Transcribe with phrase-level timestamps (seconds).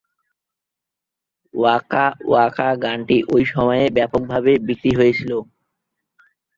[1.53, 5.31] Waka Waka গানটি ঐ সময়ে ব্যাপকভাবে বিক্রি হয়েছিল।